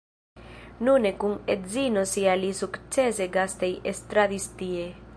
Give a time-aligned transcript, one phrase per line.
[0.87, 4.93] Kune kun edzino sia li sukcese gastej-estradis tie.